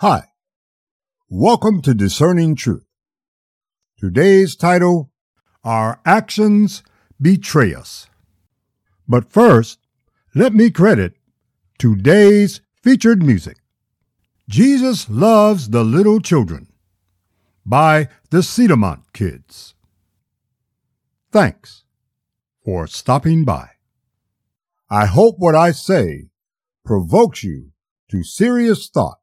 [0.00, 0.26] Hi.
[1.28, 2.86] Welcome to Discerning Truth.
[3.98, 5.10] Today's title
[5.64, 6.84] Our Actions
[7.20, 8.06] Betray Us.
[9.08, 9.80] But first,
[10.36, 11.14] let me credit
[11.80, 13.56] today's featured music
[14.48, 16.68] Jesus Loves the Little Children
[17.66, 19.74] by the Cedarmont Kids.
[21.32, 21.82] Thanks
[22.64, 23.70] for stopping by.
[24.88, 26.28] I hope what I say
[26.84, 27.72] provokes you
[28.12, 29.17] to serious thought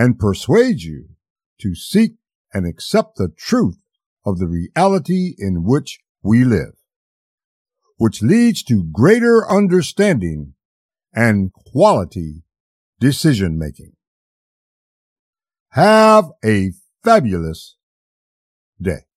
[0.00, 1.10] and persuade you
[1.60, 2.12] to seek
[2.54, 3.76] and accept the truth
[4.24, 6.72] of the reality in which we live,
[7.98, 10.54] which leads to greater understanding
[11.12, 12.44] and quality
[12.98, 13.92] decision making.
[15.72, 16.70] Have a
[17.04, 17.76] fabulous
[18.80, 19.09] day.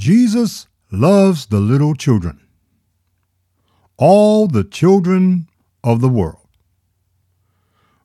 [0.00, 2.40] Jesus loves the little children.
[3.98, 5.46] All the children
[5.84, 6.48] of the world.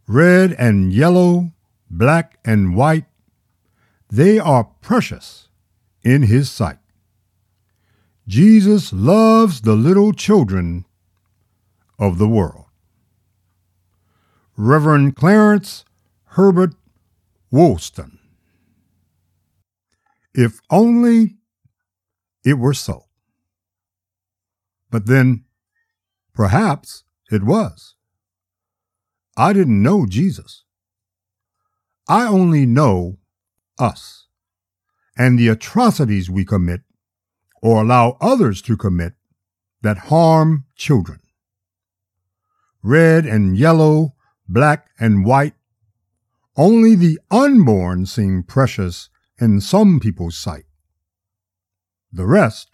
[0.06, 1.54] Red and yellow,
[1.90, 3.06] black and white,
[4.10, 5.48] they are precious
[6.04, 6.80] in His sight.
[8.28, 10.84] Jesus loves the little children
[11.98, 12.66] of the world.
[14.58, 15.86] Reverend Clarence
[16.36, 16.76] Herbert
[17.52, 18.20] Woolston.
[20.34, 21.38] If only
[22.46, 23.06] it were so.
[24.92, 25.44] But then,
[26.34, 27.96] perhaps it was.
[29.36, 30.64] I didn't know Jesus.
[32.08, 33.18] I only know
[33.78, 34.28] us
[35.18, 36.82] and the atrocities we commit
[37.62, 39.14] or allow others to commit
[39.82, 41.19] that harm children.
[42.84, 44.14] Red and yellow,
[44.48, 45.56] black and white,
[46.56, 49.09] only the unborn seem precious
[49.40, 50.66] in some people's sight.
[52.16, 52.70] The rest,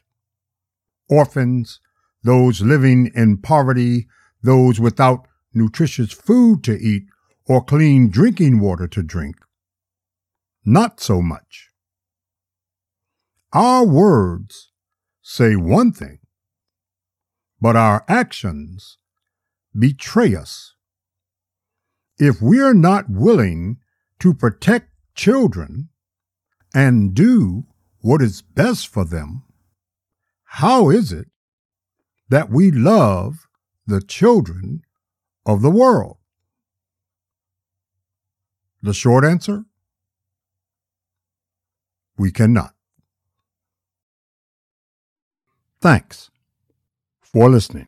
[1.09, 1.79] orphans,
[2.21, 4.07] those living in poverty,
[4.43, 7.05] those without nutritious food to eat
[7.47, 9.35] or clean drinking water to drink,
[10.63, 11.69] not so much.
[13.51, 14.69] Our words
[15.23, 16.19] say one thing,
[17.59, 18.99] but our actions
[19.75, 20.75] betray us.
[22.19, 23.77] If we're not willing
[24.19, 25.89] to protect children
[26.75, 27.65] and do
[28.01, 29.43] what is best for them,
[30.43, 31.27] how is it
[32.29, 33.47] that we love
[33.85, 34.81] the children
[35.45, 36.17] of the world?
[38.81, 39.65] The short answer?
[42.17, 42.73] We cannot.
[45.79, 46.29] Thanks
[47.21, 47.87] for listening.